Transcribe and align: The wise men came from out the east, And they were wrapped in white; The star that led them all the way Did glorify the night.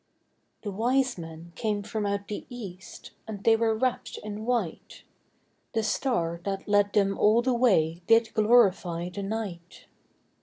The 0.63 0.71
wise 0.71 1.15
men 1.19 1.53
came 1.55 1.83
from 1.83 2.07
out 2.07 2.27
the 2.27 2.47
east, 2.49 3.11
And 3.27 3.43
they 3.43 3.55
were 3.55 3.75
wrapped 3.77 4.17
in 4.23 4.45
white; 4.47 5.03
The 5.73 5.83
star 5.83 6.41
that 6.43 6.67
led 6.67 6.93
them 6.93 7.15
all 7.19 7.43
the 7.43 7.53
way 7.53 8.01
Did 8.07 8.33
glorify 8.33 9.09
the 9.09 9.21
night. 9.21 9.85